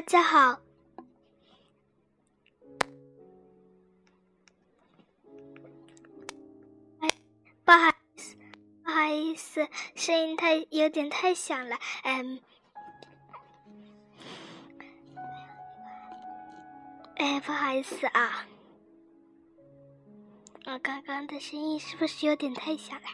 [0.00, 0.58] 大家好。
[7.66, 8.36] 不好意思，
[8.82, 11.76] 不好意思，声音太有点太响了。
[12.04, 12.40] 嗯，
[17.16, 18.46] 哎，不好意思啊，
[20.64, 23.08] 我刚刚的声音是不是有点太响了？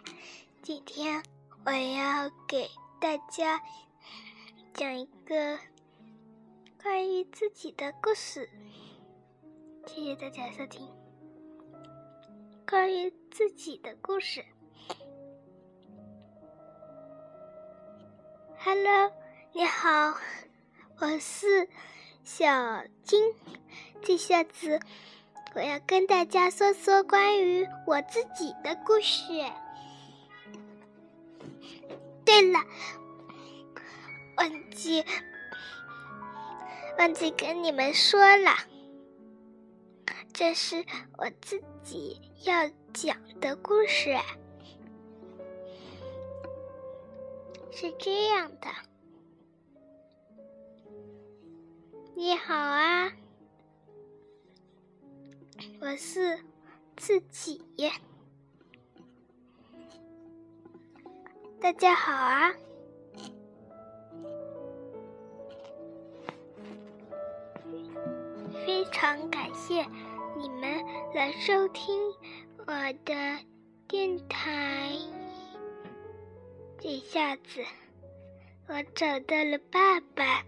[0.63, 1.21] 今天
[1.65, 3.61] 我要给大家
[4.73, 5.59] 讲一个
[6.87, 8.49] 关于自己的故事，
[9.89, 10.89] 谢谢大家收听。
[12.65, 14.45] 关于自己的故事。
[18.59, 19.11] Hello，
[19.53, 20.17] 你好，
[21.01, 21.69] 我是
[22.23, 22.49] 小
[23.03, 23.35] 金。
[24.01, 24.79] 这下子
[25.57, 29.25] 我要跟大家说说关于我自己的故事。
[32.25, 32.61] 对了，
[34.37, 35.05] 忘记
[36.99, 38.53] 忘记跟你们说了。
[40.33, 40.85] 这是
[41.19, 44.17] 我自己要讲的故事，
[47.71, 48.69] 是这样的。
[52.15, 53.13] 你好啊，
[55.81, 56.39] 我是
[56.97, 57.63] 自己。
[61.61, 62.55] 大家好啊，
[69.07, 69.87] 常感谢。
[70.37, 71.97] 你们来收听
[72.67, 72.73] 我
[73.05, 73.39] 的
[73.87, 74.91] 电台，
[76.81, 77.65] 这下子
[78.67, 80.43] 我找到了爸爸，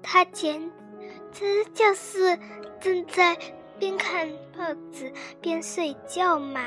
[0.00, 0.70] 他简
[1.32, 2.38] 直就是
[2.80, 3.36] 正在
[3.76, 6.62] 边看报纸边睡觉嘛。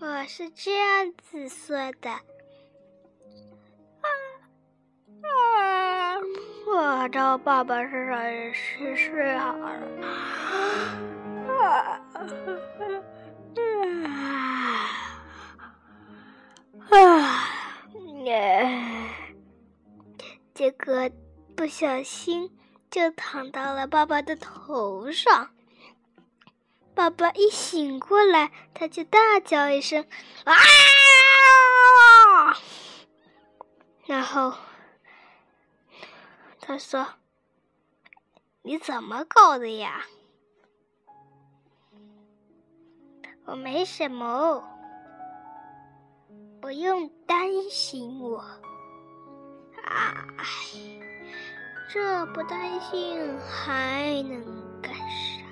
[0.00, 2.18] 我是这样子说的，
[6.72, 9.70] 我到爸爸身上也是睡好了。
[11.48, 12.00] 啊
[16.90, 17.44] 啊！
[20.54, 21.10] 结果
[21.56, 22.56] 不小心
[22.90, 25.50] 就躺到了爸爸的头上。
[26.94, 30.04] 爸爸一醒过来，他就大叫一声
[30.44, 30.54] ：“啊！”
[34.06, 34.54] 然后。
[36.70, 37.04] 他说
[38.62, 40.04] ：“你怎么搞的呀？”
[43.44, 44.62] 我没什么，
[46.60, 48.38] 不用担心我。
[49.84, 50.14] 啊，
[51.92, 54.40] 这不担心还能
[54.80, 55.42] 干啥？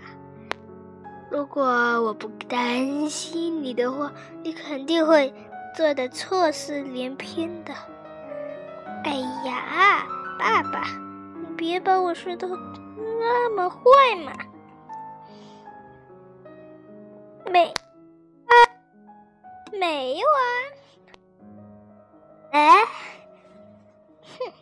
[1.32, 4.12] 如果我不担心你的话，
[4.44, 5.34] 你肯定会
[5.76, 7.74] 做的错事连篇的。
[9.02, 9.14] 哎
[9.44, 10.06] 呀，
[10.38, 11.07] 爸爸！
[11.58, 13.80] 别把我说的那么坏
[14.24, 14.32] 嘛！
[17.50, 17.66] 没
[18.46, 18.52] 啊，
[19.72, 20.40] 没有啊！
[22.52, 22.84] 哎，
[24.22, 24.52] 哼，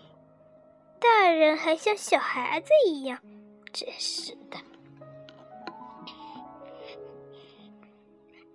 [0.98, 3.20] 大人还像小孩子一样，
[3.74, 4.56] 真是的。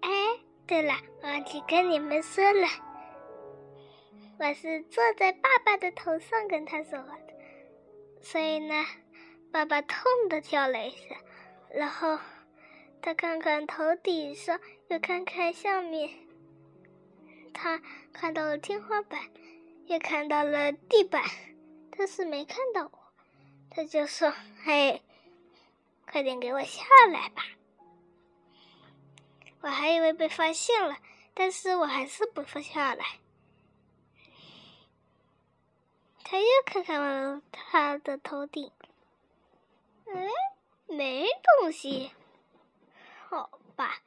[0.02, 0.10] 哎，
[0.66, 2.68] 对了，忘记跟你们说了，
[4.40, 7.31] 我是坐在爸爸的头上跟他说话的。
[8.22, 8.86] 所以呢，
[9.52, 11.16] 爸爸痛的跳了一下，
[11.74, 12.20] 然后
[13.02, 14.60] 他看看头顶上，
[14.90, 16.10] 又看看下面，
[17.54, 17.82] 他
[18.14, 19.20] 看到了天花板，
[19.88, 21.24] 又看到了地板，
[21.98, 22.92] 但是没看到我，
[23.70, 24.32] 他就说
[24.64, 25.02] ：“嘿，
[26.10, 27.44] 快点给我下来吧！”
[29.62, 30.98] 我还以为被发现了，
[31.34, 33.06] 但是我还是不放下来。
[36.24, 38.72] 他又看看了他的头顶，
[40.06, 40.28] 哎，
[40.88, 41.28] 没
[41.60, 42.12] 东西。
[43.30, 43.98] 好吧，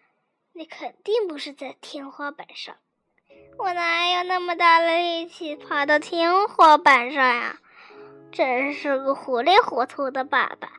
[0.52, 2.76] 你肯定不是在天花板上。
[3.58, 7.60] 我哪有那么大的力气爬到天花板上呀？
[8.32, 10.72] 真是个糊里糊涂的爸爸。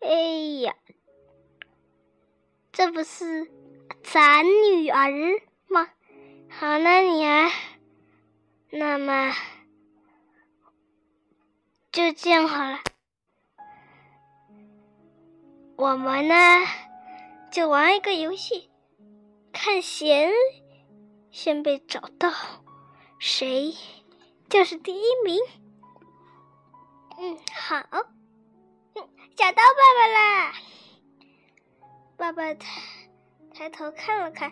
[0.00, 0.08] 哎
[0.62, 0.74] 呀，
[2.72, 3.50] 这不是
[4.02, 5.10] 咱女儿
[5.68, 5.90] 吗？
[6.48, 7.50] 好那，女儿。
[8.74, 9.34] 那么
[11.92, 12.78] 就这样好了，
[15.76, 16.34] 我们呢
[17.50, 18.70] 就玩一个游戏，
[19.52, 20.32] 看谁
[21.30, 22.32] 先被找到，
[23.18, 23.74] 谁
[24.48, 25.38] 就是第一名。
[27.18, 27.76] 嗯，好，
[28.94, 30.54] 嗯，找到爸爸啦！
[32.16, 32.80] 爸爸抬
[33.52, 34.50] 抬头看了看，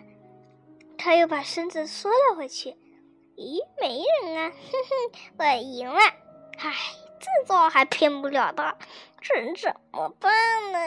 [0.95, 2.75] 他又把身子缩了回去。
[3.41, 4.51] 咦，没人啊！
[4.51, 4.93] 哼哼，
[5.39, 5.99] 我赢了。
[6.59, 6.71] 唉，
[7.19, 8.77] 这招还骗不了他，
[9.19, 10.31] 这人怎么办
[10.71, 10.77] 呢？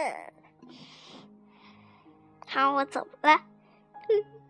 [2.47, 3.41] 好，我走了。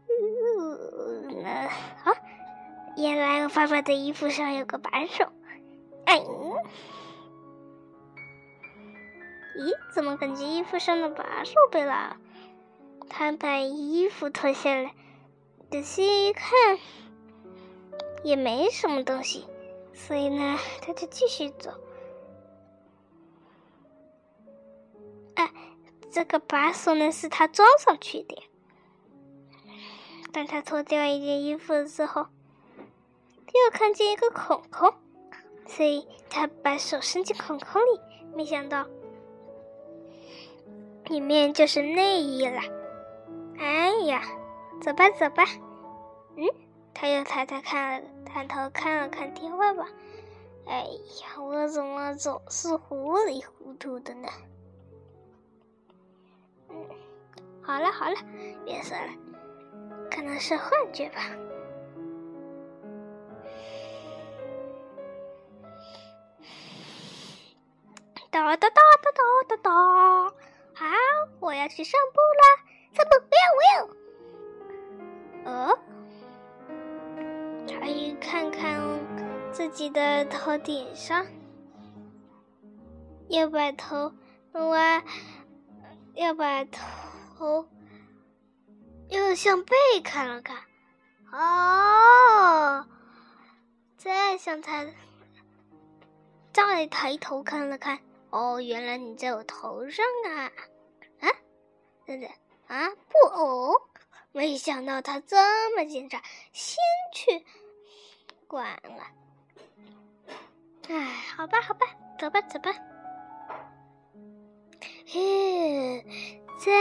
[0.06, 1.72] 嗯啊，
[2.98, 5.32] 原来我爸爸的衣服上有个把手。
[6.04, 6.18] 哎，
[9.56, 12.18] 咦，怎么感觉衣服上的把手被拉了？
[13.08, 14.92] 他把衣服脱下来，
[15.70, 16.78] 仔细一看，
[18.24, 19.46] 也没什么东西，
[19.92, 21.70] 所以呢，他就继续走。
[25.34, 25.52] 哎，
[26.10, 28.42] 这个把手呢是他装上去的。
[30.32, 32.26] 当他脱掉一件衣服的时候，
[33.46, 34.92] 又看见一个孔孔，
[35.66, 38.00] 所以他把手伸进孔孔里，
[38.34, 38.86] 没想到
[41.04, 42.60] 里面就是内衣了。
[43.58, 44.22] 哎呀，
[44.80, 45.44] 走吧走吧。
[46.36, 46.48] 嗯，
[46.94, 49.86] 他又抬头看了抬头看了看天花板。
[50.66, 50.86] 哎
[51.20, 54.28] 呀，我怎么总是糊里糊涂的呢？
[56.70, 56.88] 嗯，
[57.62, 58.16] 好了好了，
[58.64, 59.12] 别说了。
[60.10, 61.20] 可能是幻觉吧。
[68.30, 69.70] 哒哒哒哒哒哒哒！
[70.74, 70.86] 好，
[71.40, 72.42] 我要去散步了。
[72.94, 73.93] 散步，不要，不要。
[79.74, 81.26] 己的头顶上，
[83.28, 84.12] 又把头
[84.52, 85.04] 歪，
[86.14, 87.68] 又把头。
[89.10, 90.56] 又向背看了看，
[91.30, 92.86] 哦，
[93.96, 94.86] 再向他
[96.52, 98.00] 再抬头看了看，
[98.30, 100.50] 哦，原来你在我头上啊！
[101.20, 101.28] 啊，
[102.06, 102.30] 等等
[102.66, 103.74] 啊，不哦，
[104.32, 105.36] 没想到他这
[105.76, 106.22] 么紧张，
[106.52, 106.78] 先
[107.12, 107.44] 去
[108.46, 109.04] 管了。
[110.88, 111.86] 哎，好吧，好吧，
[112.18, 112.70] 走吧，走吧。
[115.06, 116.04] 嘿，
[116.60, 116.74] 真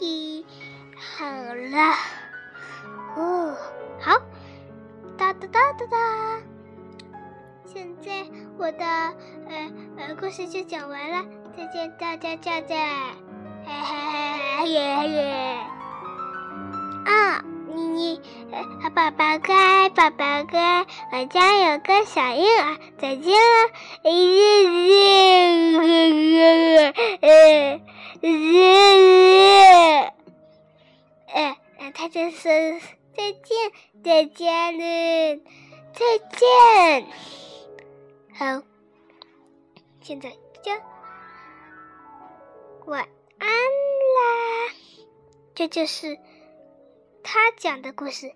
[0.00, 0.44] 意。
[0.98, 1.94] 好了，
[3.16, 3.56] 哦，
[4.00, 4.18] 好，
[5.16, 6.42] 哒哒哒哒哒。
[7.64, 8.26] 现在
[8.58, 11.24] 我的呃呃故事就讲完了，
[11.56, 12.78] 再见大家，再见，
[13.64, 15.65] 嘿嘿嘿耶耶。
[18.96, 23.68] 宝宝乖，宝宝乖，我家有个小婴儿，再见了，
[24.02, 24.10] 谢
[26.32, 27.28] 谢，呃，
[28.22, 28.54] 谢谢。
[31.26, 32.80] 哎哎，他就是
[33.14, 33.70] 再见，
[34.02, 35.40] 再见了，
[35.92, 36.00] 再
[36.38, 37.06] 见。
[38.32, 38.62] 好，
[40.00, 40.30] 现在
[40.62, 40.72] 就
[42.86, 43.06] 晚
[43.38, 44.72] 安啦。
[45.54, 46.18] 这就是
[47.22, 48.32] 他讲的故事。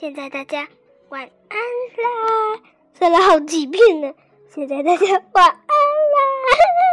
[0.00, 0.66] 现在大家
[1.10, 2.62] 晚安啦，
[2.98, 4.14] 说了好几遍呢。
[4.48, 6.89] 现在大家晚安啦。